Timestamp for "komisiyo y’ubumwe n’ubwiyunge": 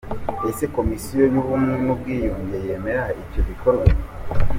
0.75-2.57